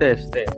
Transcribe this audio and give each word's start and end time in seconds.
Tes, 0.00 0.16
tes. 0.32 0.48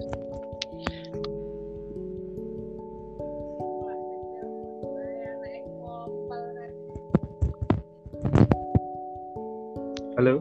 Halo. 10.15 10.39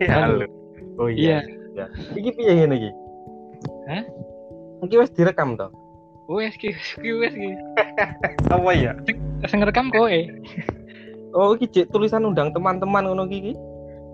Ya, 0.00 0.24
halo. 0.24 0.48
Oh 0.96 1.12
iya. 1.12 1.44
Iya. 1.76 1.92
Iki 2.16 2.30
piye 2.32 2.52
ngene 2.56 2.80
iki? 2.80 2.90
Hah? 3.92 4.08
Iki 4.88 4.94
wis 5.04 5.12
direkam 5.12 5.60
to? 5.60 5.68
Wes 6.32 6.56
ki, 6.56 6.72
ki 6.72 7.10
wes 7.20 7.36
ki. 7.36 7.60
Apa 8.56 8.72
ya? 8.72 8.96
Sing 9.52 9.60
ngerekam 9.60 9.92
kowe. 9.92 10.16
Oh, 11.36 11.52
iki 11.60 11.68
cek 11.68 11.92
tulisan 11.92 12.24
undang 12.24 12.56
teman-teman 12.56 13.04
ngono 13.04 13.28
iki. 13.28 13.52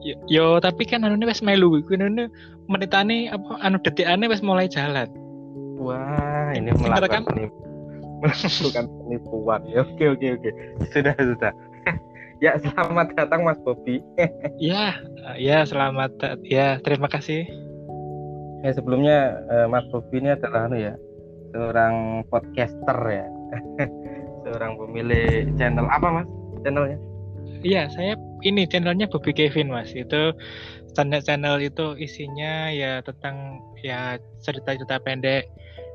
Yo, 0.07 0.15
yo 0.31 0.47
tapi 0.63 0.87
kan 0.87 1.03
anu 1.03 1.19
wes 1.27 1.43
melu 1.43 1.83
iku 1.83 1.99
anu 1.99 2.31
menitane 2.71 3.27
apa 3.27 3.59
anu 3.59 3.83
detikane 3.83 4.31
wis 4.31 4.39
mulai 4.39 4.71
jalan. 4.71 5.11
Wah, 5.83 6.55
ini 6.55 6.71
melakukan 6.79 7.27
melakukan 8.23 8.87
penipuan. 8.87 9.61
Ya, 9.67 9.83
oke 9.83 10.05
oke 10.15 10.27
oke. 10.39 10.51
Sudah 10.95 11.11
sudah. 11.19 11.51
ya, 12.45 12.55
selamat 12.55 13.19
datang 13.19 13.43
Mas 13.43 13.59
Bobi. 13.67 13.99
Ya, 14.63 15.03
ya 15.35 15.67
selamat 15.67 16.15
ya 16.47 16.79
terima 16.87 17.11
kasih. 17.11 17.43
Ya 18.63 18.71
sebelumnya 18.79 19.43
eh, 19.51 19.67
Mas 19.67 19.91
Bobi 19.91 20.23
ini 20.23 20.39
adalah 20.39 20.71
anu 20.71 20.79
ya 20.79 20.95
seorang 21.51 22.23
podcaster 22.31 22.99
ya, 23.11 23.27
seorang 24.47 24.79
pemilik 24.79 25.51
channel 25.59 25.91
apa 25.91 26.23
Mas 26.23 26.29
channelnya? 26.63 27.16
Iya, 27.65 27.89
saya 27.93 28.19
ini 28.45 28.69
channelnya 28.69 29.09
Bobby 29.09 29.33
Kevin 29.33 29.73
Mas. 29.73 29.93
Itu 29.97 30.35
channel 30.97 31.21
channel 31.21 31.57
itu 31.61 31.97
isinya 32.01 32.73
ya 32.73 33.05
tentang 33.05 33.61
ya 33.85 34.17
cerita-cerita 34.41 34.97
pendek 35.05 35.45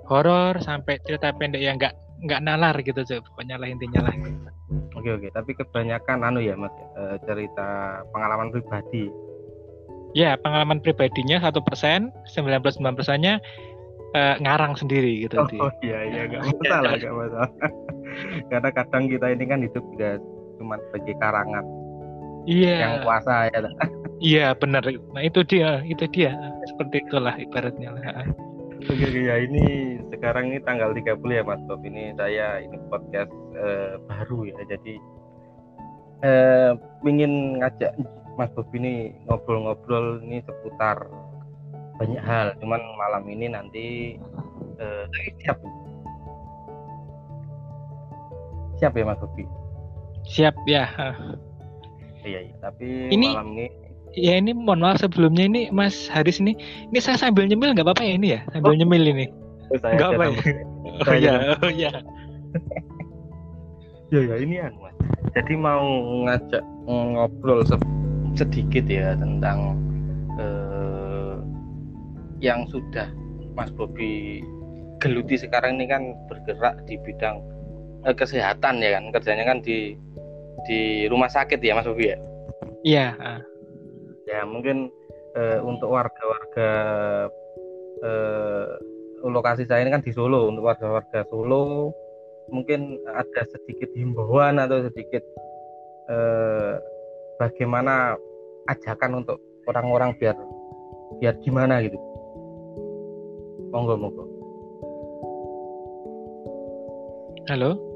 horor 0.06 0.62
sampai 0.62 1.02
cerita 1.06 1.34
pendek 1.34 1.62
yang 1.62 1.82
nggak 1.82 1.98
nggak 2.22 2.42
nalar 2.46 2.78
gitu 2.86 3.02
Cuk. 3.02 3.26
pokoknya 3.34 3.58
lah 3.58 3.68
intinya 3.70 4.06
lah. 4.06 4.16
Oke 4.94 5.10
oke. 5.10 5.28
Tapi 5.34 5.52
kebanyakan 5.58 6.22
anu 6.22 6.40
ya 6.42 6.54
Mas 6.54 6.74
eh, 6.98 7.18
cerita 7.26 8.02
pengalaman 8.14 8.54
pribadi. 8.54 9.10
Ya, 10.12 10.36
pengalaman 10.36 10.84
pribadinya 10.84 11.40
satu 11.40 11.64
persen, 11.64 12.12
99 12.36 12.84
persennya 12.94 13.40
eh, 14.14 14.36
ngarang 14.38 14.78
sendiri 14.78 15.26
gitu. 15.26 15.42
Oh, 15.42 15.50
oh 15.66 15.72
iya 15.82 16.00
iya 16.06 16.22
nggak 16.30 16.44
masalah 16.62 16.92
nggak 17.00 17.16
masalah. 17.16 17.52
Karena 18.52 18.70
kadang 18.76 19.04
kita 19.10 19.28
ini 19.34 19.44
kan 19.50 19.60
hidup 19.66 19.84
juga 19.96 20.20
cuma 20.62 20.78
sebagai 20.90 21.18
karangan 21.18 21.66
Iya, 22.50 22.74
yang 22.74 22.96
kuasa 23.06 23.54
ya. 23.54 23.60
iya 24.34 24.48
benar. 24.58 24.82
Nah 25.14 25.22
itu 25.22 25.46
dia, 25.46 25.86
itu 25.86 26.10
dia. 26.10 26.34
Seperti 26.74 27.06
itulah 27.06 27.38
ibaratnya 27.38 27.94
lah. 27.94 28.26
Oke 28.82 28.98
oke 28.98 29.22
ya 29.30 29.38
ini 29.38 29.98
sekarang 30.10 30.50
ini 30.50 30.58
tanggal 30.66 30.90
30 30.90 31.22
ya 31.30 31.46
Mas 31.46 31.62
Bob 31.70 31.86
ini 31.86 32.18
saya 32.18 32.66
ini 32.66 32.82
podcast 32.90 33.30
eh, 33.54 33.94
baru 34.10 34.50
ya 34.50 34.58
jadi 34.66 34.94
eh 36.26 36.72
ingin 37.06 37.62
ngajak 37.62 37.94
Mas 38.42 38.50
Bob 38.58 38.66
ini 38.74 39.14
ngobrol-ngobrol 39.30 40.26
ini 40.26 40.42
seputar 40.42 40.98
banyak 42.02 42.26
hal 42.26 42.58
cuman 42.58 42.82
malam 42.98 43.24
ini 43.30 43.54
nanti 43.54 43.86
eh, 44.82 45.06
siap 45.46 45.62
siap 48.82 48.98
ya 48.98 49.06
Mas 49.06 49.22
Bobi 49.22 49.46
Siap 50.24 50.56
ya. 50.66 50.86
iya 52.22 52.40
iya 52.44 52.54
tapi 52.60 53.10
Ini- 53.10 53.34
malam 53.34 53.50
ini 53.56 53.68
Ya 54.12 54.36
ini 54.36 54.52
mohon 54.52 54.84
maaf 54.84 55.00
sebelumnya 55.00 55.48
ini 55.48 55.62
Mas 55.72 56.06
Haris 56.06 56.36
ini, 56.38 56.52
ini 56.86 57.00
saya 57.00 57.16
sambil 57.16 57.48
nyemil 57.48 57.72
nggak 57.72 57.88
apa-apa 57.88 58.04
ya 58.04 58.14
ini 58.14 58.28
ya, 58.36 58.44
sambil 58.52 58.76
Oh. 58.76 58.78
nyemil 58.78 59.04
ini. 59.08 59.26
saya 59.80 59.96
Nggak 59.96 60.10
apa 60.12 60.24
ya? 60.26 60.36
Oh 61.02 61.16
iya, 61.16 61.34
oh 61.56 61.72
iya. 61.72 61.92
Ya 64.12 64.20
ya 64.22 64.36
ini 64.36 64.60
anu 64.60 64.84
Mas. 64.84 64.96
Jadi 65.32 65.54
mau 65.56 65.80
ngajak 66.28 66.60
ngobrol 66.86 67.64
se- 67.64 67.80
sedikit 68.36 68.84
ya 68.84 69.16
tentang 69.16 69.80
eh, 70.36 71.36
yang 72.44 72.68
sudah 72.68 73.08
Mas 73.56 73.72
Bobi 73.72 74.44
geluti 75.00 75.40
sekarang 75.40 75.80
ini 75.80 75.88
kan 75.88 76.04
bergerak 76.28 76.84
di 76.84 77.00
bidang 77.00 77.40
eh, 78.06 78.16
kesehatan 78.16 78.82
ya 78.82 78.98
kan 78.98 79.04
kerjanya 79.14 79.46
kan 79.46 79.60
di 79.62 79.96
di 80.66 81.10
rumah 81.10 81.30
sakit 81.30 81.58
ya 81.62 81.74
Mas 81.74 81.90
Bobi 81.90 82.14
ya. 82.14 82.18
Iya, 82.82 83.08
ah. 83.18 83.42
Ya 84.30 84.42
mungkin 84.46 84.90
eh, 85.38 85.60
untuk 85.62 85.94
warga-warga 85.94 86.70
eh, 88.02 88.68
lokasi 89.22 89.70
saya 89.70 89.86
ini 89.86 89.94
kan 89.94 90.02
di 90.02 90.12
Solo 90.14 90.50
untuk 90.50 90.66
warga-warga 90.66 91.26
Solo 91.30 91.94
mungkin 92.52 93.00
ada 93.08 93.46
sedikit 93.48 93.90
himbauan 93.96 94.58
atau 94.58 94.82
sedikit 94.86 95.24
eh, 96.10 96.76
bagaimana 97.38 98.18
ajakan 98.70 99.24
untuk 99.26 99.38
orang-orang 99.70 100.14
biar 100.18 100.36
biar 101.22 101.38
gimana 101.42 101.82
gitu 101.86 101.98
monggo 103.72 103.96
monggo 103.98 104.26
halo. 107.50 107.91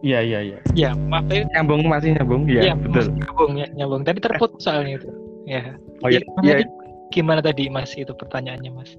Iya 0.00 0.20
iya 0.24 0.40
iya 0.40 0.58
Ya 0.76 0.90
maaf 0.96 1.28
tadi 1.28 1.44
nyambung 1.52 1.84
masih 1.88 2.16
nyambung 2.16 2.48
ya, 2.48 2.72
iya 2.72 2.74
betul 2.76 3.12
nyambung 3.12 3.52
ya, 3.58 3.66
nyambung. 3.76 4.02
Tadi 4.04 4.18
terputus 4.22 4.60
soalnya 4.64 5.00
itu. 5.00 5.08
Ya. 5.48 5.74
oh 6.04 6.08
iya 6.08 6.20
Gimana, 6.22 6.42
iya 6.44 6.52
tadi, 6.54 6.64
gimana 7.10 7.40
tadi 7.42 7.64
Mas 7.72 7.92
itu 7.98 8.12
pertanyaannya 8.14 8.70
Mas? 8.70 8.90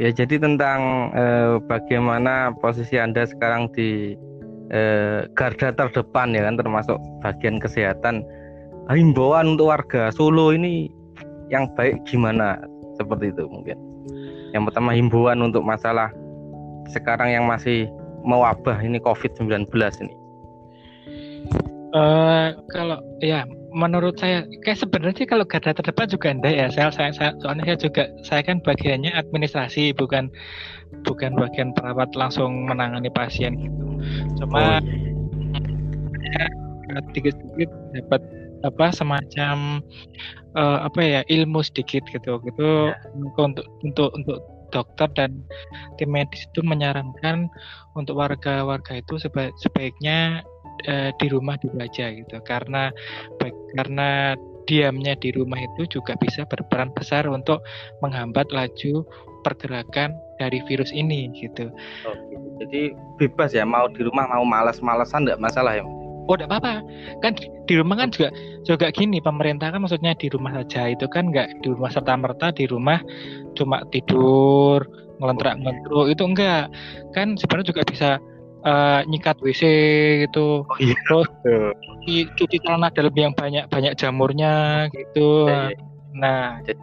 Ya, 0.00 0.08
jadi 0.08 0.40
tentang 0.40 1.12
eh, 1.12 1.60
bagaimana 1.68 2.56
posisi 2.64 2.96
Anda 2.96 3.28
sekarang 3.28 3.68
di 3.76 4.16
eh, 4.72 5.28
garda 5.36 5.68
terdepan 5.76 6.32
ya 6.32 6.48
kan 6.48 6.56
termasuk 6.56 6.96
bagian 7.20 7.60
kesehatan. 7.60 8.24
Himbauan 8.90 9.54
untuk 9.54 9.70
warga 9.70 10.10
Solo 10.10 10.50
ini 10.50 10.90
yang 11.52 11.70
baik 11.76 12.02
gimana? 12.08 12.58
Seperti 12.98 13.30
itu 13.30 13.44
mungkin. 13.46 13.78
Yang 14.52 14.72
pertama 14.72 14.90
himbauan 14.92 15.40
untuk 15.40 15.64
masalah 15.64 16.12
sekarang 16.92 17.32
yang 17.32 17.44
masih 17.48 17.88
mewabah 18.26 18.78
ini 18.80 19.00
COVID-19 19.00 19.70
ini. 20.02 20.14
Eh 21.92 22.48
kalau 22.72 23.04
ya 23.20 23.44
menurut 23.72 24.16
saya 24.16 24.48
kayak 24.64 24.80
sebenarnya 24.80 25.24
sih 25.24 25.28
kalau 25.28 25.44
garda 25.44 25.76
terdepan 25.76 26.08
juga 26.08 26.28
enggak 26.32 26.54
ya 26.56 26.66
saya, 26.72 26.88
saya, 26.88 27.10
saya 27.12 27.30
soalnya 27.40 27.68
saya 27.68 27.78
juga 27.80 28.04
saya 28.24 28.40
kan 28.44 28.64
bagiannya 28.64 29.12
administrasi 29.12 29.92
bukan 29.96 30.32
bukan 31.04 31.36
bagian 31.36 31.76
perawat 31.76 32.08
langsung 32.16 32.64
menangani 32.64 33.12
pasien 33.12 33.60
gitu. 33.60 33.84
Cuma 34.40 34.80
sedikit-sedikit 37.12 37.68
dapat 37.96 38.20
apa 38.64 38.86
semacam 38.92 39.84
eh, 40.56 40.78
apa 40.88 41.00
ya 41.00 41.20
ilmu 41.28 41.60
sedikit 41.60 42.08
gitu. 42.08 42.40
Gitu 42.40 42.68
untuk 43.36 43.68
untuk 43.84 44.08
untuk 44.16 44.40
dokter 44.72 45.08
dan 45.12 45.44
tim 46.00 46.08
medis 46.08 46.48
itu 46.48 46.64
menyarankan 46.64 47.52
untuk 47.92 48.16
warga-warga 48.16 49.04
itu 49.04 49.20
seba- 49.20 49.52
sebaiknya 49.60 50.40
eh, 50.88 51.10
di 51.16 51.26
rumah 51.30 51.56
dulu 51.60 51.78
aja 51.80 52.10
gitu 52.12 52.36
karena 52.44 52.90
baik 53.38 53.54
karena 53.78 54.36
diamnya 54.66 55.18
di 55.18 55.34
rumah 55.34 55.58
itu 55.58 55.98
juga 55.98 56.14
bisa 56.18 56.46
berperan 56.46 56.94
besar 56.94 57.26
untuk 57.26 57.62
menghambat 58.00 58.50
laju 58.54 59.02
pergerakan 59.42 60.14
dari 60.38 60.62
virus 60.70 60.94
ini 60.94 61.30
gitu. 61.34 61.70
Gitu. 62.30 62.46
Jadi 62.62 62.82
bebas 63.18 63.50
ya 63.50 63.66
mau 63.66 63.90
di 63.90 64.06
rumah 64.06 64.30
mau 64.30 64.46
malas-malasan 64.46 65.26
nggak 65.26 65.42
masalah 65.42 65.82
ya. 65.82 65.84
Oh, 66.30 66.38
tidak 66.38 66.54
apa-apa. 66.54 66.86
Kan 67.18 67.34
di- 67.34 67.50
rumah 67.74 67.98
kan 67.98 68.14
juga 68.14 68.30
juga 68.62 68.86
gini, 68.94 69.18
pemerintah 69.18 69.74
kan 69.74 69.82
maksudnya 69.82 70.14
di 70.14 70.30
rumah 70.30 70.54
saja 70.54 70.94
itu 70.94 71.10
kan 71.10 71.34
nggak 71.34 71.66
di 71.66 71.68
rumah 71.74 71.90
serta 71.90 72.14
merta 72.14 72.54
di 72.54 72.68
rumah 72.70 73.02
cuma 73.58 73.82
tidur, 73.90 74.86
ngelentrak-ngelentruk 75.18 76.06
itu 76.14 76.22
enggak. 76.22 76.70
Kan 77.10 77.34
sebenarnya 77.34 77.74
juga 77.74 77.82
bisa 77.88 78.10
eh, 78.62 79.00
nyikat 79.06 79.36
WC 79.38 79.62
gitu. 80.26 80.62
Oh 80.62 80.78
iya. 80.78 80.94
Terus 81.04 81.28
cuci, 82.02 82.16
cuci 82.34 82.56
celana 82.62 82.88
dalam 82.90 83.14
yang 83.14 83.34
banyak 83.34 83.66
banyak 83.66 83.92
jamurnya 83.94 84.86
gitu. 84.90 85.46
Ya, 85.46 85.70
ya. 85.70 85.78
Nah, 86.12 86.60
Jadi, 86.62 86.80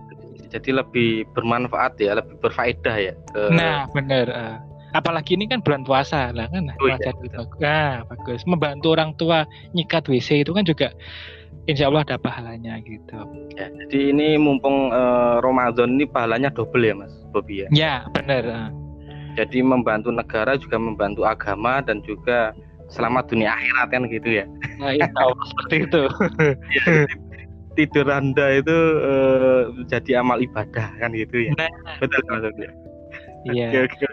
jadi 0.49 0.69
lebih 0.81 1.29
bermanfaat 1.37 2.01
ya, 2.01 2.17
lebih 2.17 2.41
berfaedah 2.41 2.95
ya. 2.97 3.13
ke- 3.29 3.53
nah 3.53 3.85
bener. 3.93 4.27
eh. 4.27 4.57
apalagi 4.89 5.37
ini 5.37 5.45
kan 5.45 5.61
bulan 5.61 5.85
puasa 5.85 6.33
lah 6.33 6.49
kan. 6.49 6.65
Oh, 6.81 6.89
iya, 6.89 6.97
puasa 6.97 7.09
itu 7.13 7.29
bagus. 7.29 7.59
Nah, 7.61 7.93
bagus. 8.09 8.41
Membantu 8.49 8.87
orang 8.89 9.13
tua 9.21 9.45
nyikat 9.77 10.09
WC 10.09 10.41
itu 10.41 10.49
kan 10.49 10.65
juga 10.65 10.89
insya 11.69 11.93
Allah 11.93 12.01
ada 12.01 12.17
pahalanya 12.17 12.81
gitu. 12.81 13.21
Ya, 13.53 13.69
jadi 13.85 14.09
ini 14.09 14.41
mumpung 14.41 14.89
eh, 14.89 15.35
Ramadan 15.45 15.93
ini 15.93 16.09
pahalanya 16.09 16.49
double 16.49 16.81
ya 16.81 16.97
Mas 16.97 17.13
Bobi 17.29 17.61
ya. 17.61 17.67
Ya, 17.69 17.93
bener. 18.09 18.43
eh. 18.49 18.69
Jadi 19.37 19.61
membantu 19.61 20.09
negara 20.09 20.57
juga 20.57 20.77
membantu 20.79 21.27
agama 21.27 21.83
dan 21.83 22.01
juga 22.07 22.55
selamat 22.89 23.29
dunia 23.29 23.53
akhirat 23.53 23.87
kan 23.93 24.01
gitu 24.09 24.29
ya. 24.41 24.45
Nah, 24.81 24.95
insya 24.95 25.19
Allah 25.21 25.45
seperti 25.53 25.75
itu. 25.85 26.03
Ya, 26.69 27.05
tidur 27.79 28.11
anda 28.11 28.59
itu 28.59 28.77
uh, 28.99 29.71
jadi 29.87 30.19
amal 30.19 30.43
ibadah 30.43 30.91
kan 30.99 31.15
gitu 31.15 31.47
ya 31.47 31.51
nah. 31.55 31.71
betul 32.03 32.19
maksudnya 32.27 32.69
iya 33.55 33.87
okay, 33.87 33.87
okay. 33.87 34.11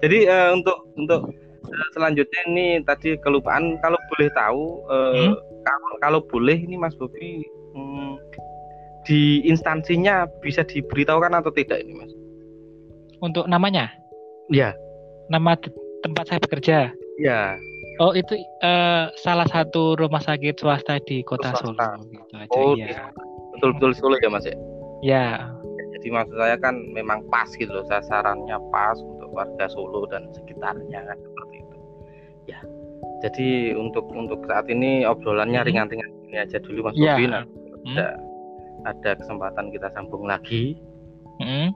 jadi 0.00 0.18
uh, 0.32 0.48
untuk 0.56 0.78
untuk 0.96 1.20
uh, 1.68 1.88
selanjutnya 1.92 2.40
ini 2.48 2.80
tadi 2.88 3.20
kelupaan 3.20 3.76
kalau 3.84 4.00
boleh 4.14 4.28
tahu 4.32 4.62
uh, 4.88 5.12
hmm? 5.12 5.34
kalau 5.68 5.90
kalau 6.00 6.20
boleh 6.24 6.56
ini 6.56 6.80
Mas 6.80 6.96
Bobi 6.96 7.44
hmm, 7.76 8.16
di 9.04 9.44
instansinya 9.44 10.24
bisa 10.40 10.64
diberitahukan 10.64 11.44
atau 11.44 11.52
tidak 11.52 11.84
ini 11.84 11.92
Mas 12.00 12.12
untuk 13.20 13.44
namanya 13.44 13.92
ya 14.52 14.76
nama 15.32 15.56
tempat 16.04 16.24
saya 16.28 16.40
bekerja 16.42 16.92
ya 17.20 17.56
Oh 18.02 18.10
itu 18.10 18.34
uh, 18.66 19.06
salah 19.14 19.46
satu 19.46 19.94
rumah 19.94 20.18
sakit 20.18 20.58
swasta 20.58 20.98
di 21.06 21.22
kota 21.22 21.54
swasta. 21.54 21.94
Solo 21.94 22.10
gitu 22.10 22.34
aja 22.34 22.58
oh, 22.58 22.74
ya. 22.74 23.06
Betul-betul 23.54 23.90
Solo 23.94 24.16
ya 24.18 24.28
Mas 24.34 24.42
ya? 24.42 24.56
Ya. 24.98 25.26
Jadi 25.94 26.10
maksud 26.10 26.34
saya 26.34 26.58
kan 26.58 26.74
memang 26.90 27.22
pas 27.30 27.46
gitu 27.54 27.70
loh 27.70 27.86
sasarannya 27.86 28.58
pas 28.74 28.98
untuk 28.98 29.30
warga 29.30 29.70
Solo 29.70 30.10
dan 30.10 30.26
sekitarnya 30.34 31.06
kan 31.06 31.18
seperti 31.22 31.54
itu. 31.62 31.76
Ya. 32.50 32.60
Jadi 33.22 33.78
untuk 33.78 34.10
untuk 34.10 34.42
saat 34.50 34.66
ini 34.66 35.06
obrolannya 35.06 35.62
hmm. 35.62 35.68
ringan-ringan 35.70 36.10
ini 36.26 36.36
aja 36.42 36.58
dulu 36.58 36.90
Mas 36.90 36.98
ya. 36.98 37.14
Bobi. 37.14 37.24
Nah, 37.30 37.46
hmm. 37.46 37.94
ada 37.94 38.06
ada 38.90 39.10
kesempatan 39.22 39.70
kita 39.70 39.86
sambung 39.94 40.26
lagi. 40.26 40.74
Hmm. 41.38 41.70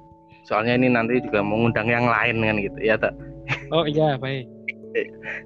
Soalnya 0.48 0.80
ini 0.80 0.88
nanti 0.88 1.20
juga 1.20 1.44
mengundang 1.44 1.92
yang 1.92 2.08
lain 2.08 2.40
kan 2.40 2.56
gitu 2.56 2.78
ya 2.80 2.96
tak? 2.96 3.12
Oh 3.68 3.84
iya 3.84 4.16
baik 4.16 4.48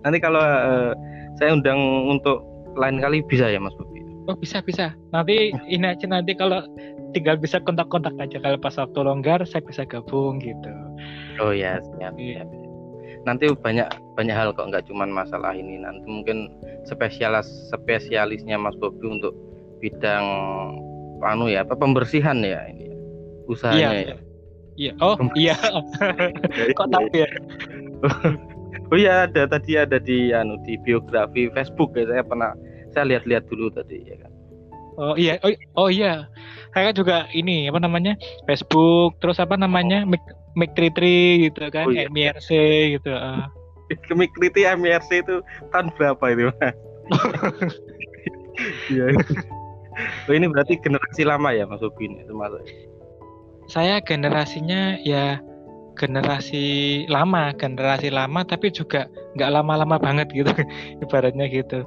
nanti 0.05 0.19
kalau 0.21 0.43
uh, 0.43 0.93
saya 1.37 1.55
undang 1.57 1.79
untuk 2.09 2.43
lain 2.79 3.03
kali 3.03 3.21
bisa 3.27 3.49
ya 3.51 3.61
Mas 3.61 3.75
Bobi 3.77 4.01
oh 4.31 4.37
bisa 4.39 4.63
bisa 4.63 4.95
nanti 5.11 5.53
ini 5.67 5.87
aja 5.87 6.07
nanti 6.07 6.33
kalau 6.37 6.63
tinggal 7.13 7.37
bisa 7.37 7.61
kontak-kontak 7.61 8.15
aja 8.17 8.39
kalau 8.41 8.57
pas 8.57 8.79
waktu 8.79 9.01
longgar 9.03 9.43
saya 9.45 9.61
bisa 9.67 9.85
gabung 9.85 10.41
gitu 10.41 10.73
oh 11.43 11.53
ya 11.53 11.83
siap, 11.99 12.15
iya. 12.17 12.47
siap. 12.47 12.49
nanti 13.29 13.51
banyak 13.53 13.89
banyak 14.17 14.35
hal 14.35 14.51
kok 14.55 14.71
nggak 14.73 14.87
cuma 14.89 15.05
masalah 15.07 15.53
ini 15.53 15.79
nanti 15.79 16.07
mungkin 16.09 16.49
spesialis 16.89 17.47
spesialisnya 17.71 18.57
Mas 18.57 18.77
Bobi 18.81 19.21
untuk 19.21 19.35
bidang 19.83 20.25
anu 21.23 21.47
ya 21.47 21.63
apa 21.63 21.79
pembersihan 21.79 22.39
ya 22.43 22.67
ini 22.71 22.91
ya, 22.91 22.97
usahanya 23.47 23.91
iya, 23.95 24.15
ya. 24.15 24.32
Iya. 24.77 24.93
Oh, 25.05 25.17
iya. 25.37 25.57
Kok 26.79 26.89
tahu 26.89 27.07
ya? 27.13 27.29
Oh 28.93 28.99
iya 29.01 29.25
ada 29.25 29.49
tadi 29.49 29.81
ada 29.81 29.97
di 29.97 30.37
anu 30.37 30.61
di 30.69 30.77
biografi 30.85 31.49
Facebook 31.57 31.97
ya 31.97 32.05
saya 32.05 32.21
pernah 32.21 32.53
saya 32.93 33.09
lihat-lihat 33.09 33.49
dulu 33.49 33.73
tadi 33.73 34.05
ya 34.05 34.21
kan. 34.21 34.33
Oh 35.01 35.17
iya 35.17 35.41
oh, 35.41 35.53
oh 35.81 35.89
iya 35.89 36.29
saya 36.77 36.93
juga 36.93 37.25
ini 37.33 37.73
apa 37.73 37.81
namanya 37.81 38.21
Facebook 38.45 39.17
terus 39.25 39.41
apa 39.41 39.57
namanya 39.57 40.05
oh. 40.05 40.13
Mic 40.53 40.77
Tritri 40.77 41.49
gitu 41.49 41.73
kan 41.73 41.89
oh, 41.89 41.93
iya. 41.97 42.13
MIRC 42.13 42.51
gitu. 43.01 43.13
Uh. 43.17 43.49
Mic 44.21 44.29
Tritri 44.37 44.69
MIRC 44.69 45.25
itu 45.25 45.41
tahun 45.73 45.89
berapa 45.97 46.25
itu 46.29 46.53
mas? 46.53 46.77
Iya. 48.93 49.17
oh, 50.29 50.35
ini 50.37 50.45
berarti 50.45 50.77
generasi 50.77 51.25
lama 51.25 51.57
ya 51.57 51.65
Mas 51.65 51.81
Ubin 51.81 52.21
itu 52.21 52.37
masuk. 52.37 52.61
Saya 53.73 54.05
generasinya 54.05 55.01
ya 55.01 55.41
generasi 55.97 56.65
lama, 57.09 57.57
generasi 57.57 58.13
lama 58.13 58.45
tapi 58.45 58.69
juga 58.69 59.09
nggak 59.33 59.49
lama-lama 59.49 59.97
banget 59.97 60.29
gitu, 60.37 60.53
ibaratnya 61.05 61.49
gitu. 61.49 61.81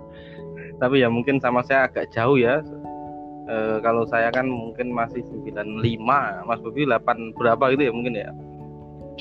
Tapi 0.81 1.05
ya 1.05 1.13
mungkin 1.13 1.37
sama 1.37 1.61
saya 1.61 1.85
agak 1.85 2.09
jauh 2.09 2.41
ya. 2.41 2.65
E, 3.45 3.55
kalau 3.85 4.01
saya 4.09 4.33
kan 4.33 4.49
mungkin 4.49 4.89
masih 4.89 5.21
95, 5.45 6.01
Mas 6.49 6.59
Bobi 6.65 6.89
8 6.89 7.37
berapa 7.37 7.63
gitu 7.77 7.83
ya 7.85 7.93
mungkin 7.93 8.17
ya? 8.17 8.29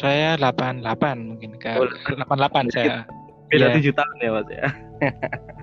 Saya 0.01 0.41
88 0.41 0.81
mungkin 1.21 1.61
ke 1.61 1.69
oh, 1.77 1.85
88 2.17 2.73
saya. 2.73 3.05
Beda 3.53 3.77
ya. 3.77 3.93
7 3.93 3.93
tahun 3.93 4.17
ya 4.25 4.31
Mas 4.33 4.49
ya. 4.49 4.67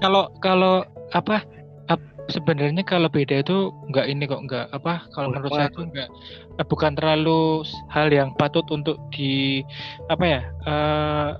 kalau 0.06 0.30
kalau 0.38 0.86
apa 1.18 1.42
sebenarnya 2.29 2.83
kalau 2.85 3.09
beda 3.11 3.41
itu 3.41 3.73
nggak 3.91 4.05
ini 4.07 4.23
kok 4.29 4.43
nggak 4.45 4.65
apa 4.71 5.03
kalau 5.11 5.33
menurut 5.33 5.51
saya 5.51 5.67
itu 5.67 5.83
nggak 5.83 6.09
eh, 6.59 6.65
bukan 6.67 6.91
terlalu 6.95 7.65
hal 7.89 8.07
yang 8.13 8.31
patut 8.38 8.63
untuk 8.71 8.95
di 9.11 9.65
apa 10.07 10.23
ya 10.23 10.41
uh, 10.69 11.31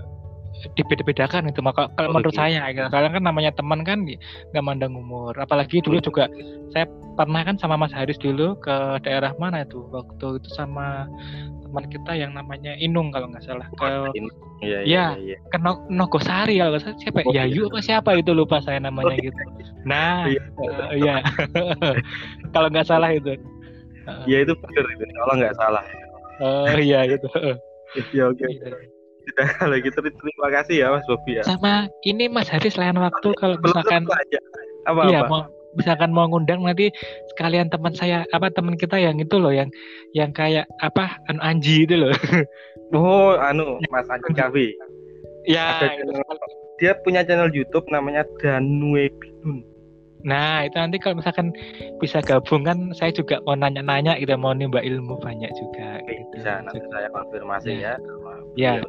dibeda-bedakan 0.77 1.50
itu 1.50 1.62
maka 1.63 1.89
kalau 1.98 2.13
oh, 2.13 2.15
menurut 2.18 2.33
gitu. 2.36 2.42
saya 2.42 2.69
gitu. 2.69 2.86
karena 2.94 3.09
kan 3.09 3.24
namanya 3.25 3.51
teman 3.56 3.81
kan 3.81 4.06
nggak 4.06 4.65
mandang 4.65 4.94
umur 4.94 5.33
apalagi 5.38 5.81
dulu 5.81 5.98
juga 5.98 6.30
saya 6.75 6.86
pernah 7.18 7.42
kan 7.42 7.57
sama 7.57 7.75
Mas 7.81 7.94
Haris 7.94 8.19
dulu 8.21 8.56
ke 8.62 9.01
daerah 9.01 9.33
mana 9.42 9.65
itu 9.65 9.81
waktu 9.89 10.38
itu 10.38 10.50
sama 10.53 11.09
teman 11.72 11.88
kita 11.88 12.12
yang 12.20 12.36
namanya 12.36 12.76
Inung 12.84 13.16
kalau 13.16 13.32
nggak 13.32 13.48
salah 13.48 13.64
ke 13.72 13.88
Iya, 14.62 14.86
iya, 14.86 15.06
ya, 15.18 15.34
ya, 15.34 15.38
ke 15.50 15.58
no 15.58 15.82
Nogosari 15.90 16.62
kalau 16.62 16.78
saya 16.78 16.94
siapa 17.02 17.26
oh, 17.26 17.34
Yayu 17.34 17.66
apa 17.72 17.82
siapa 17.82 18.14
itu 18.14 18.30
lupa 18.30 18.62
saya 18.62 18.78
namanya 18.78 19.16
oh, 19.16 19.18
gitu. 19.18 19.42
Nah, 19.90 20.30
iya, 20.30 20.44
uh, 20.54 20.94
ya. 20.94 21.16
kalau 22.54 22.70
nggak 22.70 22.86
salah 22.86 23.10
itu. 23.16 23.40
Iya 24.30 24.44
itu 24.44 24.54
benar 24.58 24.86
itu 24.98 25.04
kalau 25.14 25.34
nggak 25.40 25.56
salah. 25.56 25.86
Oh 26.42 26.78
iya 26.78 27.06
gitu. 27.10 27.26
Iya 28.12 28.34
oke. 28.34 28.46
Sudah 29.30 29.48
kalau 29.62 29.78
gitu 29.78 29.98
terima 29.98 30.50
kasih 30.52 30.76
ya 30.84 30.88
Mas 30.90 31.06
Bobi 31.06 31.38
ya. 31.38 31.44
Sama 31.46 31.86
ini 32.06 32.26
Mas 32.28 32.50
Haris 32.50 32.76
lain 32.82 32.98
waktu 32.98 33.30
kalau 33.38 33.56
misalkan 33.62 34.10
apa, 34.90 35.02
iya, 35.10 35.22
apa? 35.22 35.30
mau 35.30 35.42
misalkan 35.78 36.12
mau 36.12 36.28
ngundang 36.28 36.64
nanti 36.64 36.92
sekalian 37.34 37.72
teman 37.72 37.96
saya 37.96 38.28
apa 38.36 38.52
teman 38.52 38.76
kita 38.76 39.00
yang 39.00 39.18
itu 39.20 39.36
loh 39.40 39.52
yang 39.52 39.72
yang 40.12 40.32
kayak 40.36 40.68
apa 40.84 41.20
anu 41.32 41.40
Anji 41.42 41.88
itu 41.88 41.96
loh. 41.98 42.12
Oh 42.92 43.40
anu 43.40 43.80
Mas 43.88 44.04
Anji 44.12 44.36
Kavi 44.36 44.68
ya 45.48 45.96
dia 46.76 46.92
punya 47.08 47.24
channel 47.24 47.48
YouTube 47.56 47.88
namanya 47.88 48.28
Danue 48.44 49.08
Binun 49.16 49.64
nah 50.28 50.68
itu 50.68 50.76
nanti 50.76 51.00
kalau 51.00 51.18
misalkan 51.18 51.56
bisa 52.04 52.20
gabung 52.20 52.68
kan 52.68 52.92
saya 52.94 53.16
juga 53.16 53.40
mau 53.48 53.56
nanya-nanya 53.56 54.20
gitu 54.20 54.36
mau 54.38 54.54
nimba 54.54 54.84
ilmu 54.84 55.18
banyak 55.18 55.50
juga 55.56 56.04
gitu. 56.06 56.22
bisa 56.36 56.62
nanti 56.62 56.78
saya 56.94 57.10
konfirmasi 57.10 57.80
ya. 57.80 57.96
ya, 58.54 58.78
ya. 58.78 58.86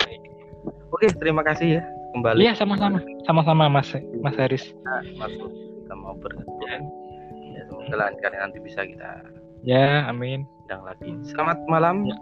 oke 0.92 1.08
terima 1.16 1.40
kasih 1.40 1.80
ya 1.80 1.82
kembali. 2.12 2.44
Iya 2.44 2.52
sama-sama. 2.54 3.00
Sama-sama 3.24 3.64
Mas 3.72 3.88
Mas 4.20 4.36
Haris. 4.36 4.64
Nah, 4.84 5.00
Mas 5.16 5.32
kita 5.92 6.00
mau 6.00 6.16
bertemu 6.16 6.56
ya. 6.64 6.78
ya 7.52 7.60
semoga 7.68 7.94
lancar 8.00 8.32
nanti 8.32 8.58
bisa 8.64 8.80
kita 8.80 9.28
ya 9.60 10.08
amin. 10.08 10.48
yang 10.72 10.88
lagi. 10.88 11.12
Selamat 11.28 11.60
malam. 11.68 12.08
Ya. 12.08 12.16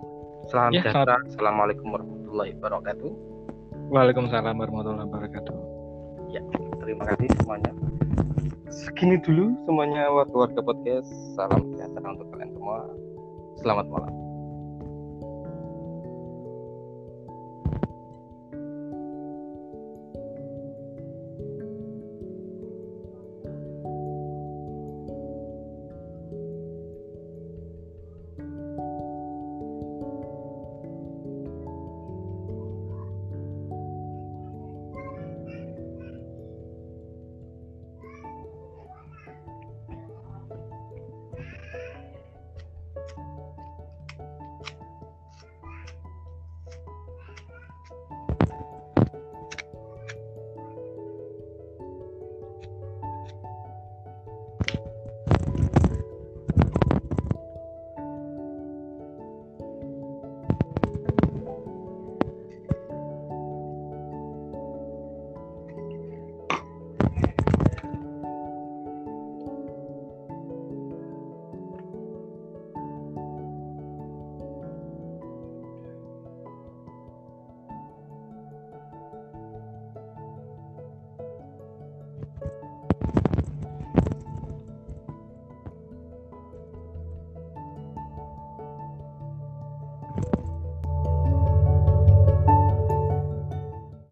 selamat 0.51 0.73
ya, 0.75 0.83
sejahtera 0.83 1.15
selamat. 1.15 1.31
assalamualaikum 1.31 1.87
warahmatullahi 1.95 2.51
wabarakatuh. 2.59 3.11
Waalaikumsalam 3.95 4.55
warahmatullahi 4.59 5.07
wabarakatuh. 5.07 5.57
Ya 6.35 6.43
terima 6.83 7.15
kasih 7.15 7.31
semuanya. 7.39 7.71
Segini 8.75 9.23
dulu 9.23 9.55
semuanya 9.71 10.11
warga-warga 10.11 10.67
podcast. 10.67 11.07
Salam 11.39 11.63
sejahtera 11.71 12.11
untuk 12.11 12.27
kalian 12.35 12.51
semua. 12.51 12.91
Selamat 13.63 13.87
malam 13.87 14.30